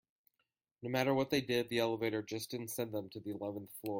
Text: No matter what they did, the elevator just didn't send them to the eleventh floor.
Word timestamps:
No 0.81 0.89
matter 0.89 1.13
what 1.13 1.29
they 1.29 1.41
did, 1.41 1.69
the 1.69 1.77
elevator 1.77 2.23
just 2.23 2.49
didn't 2.49 2.69
send 2.69 2.91
them 2.91 3.07
to 3.09 3.19
the 3.19 3.29
eleventh 3.29 3.69
floor. 3.81 3.89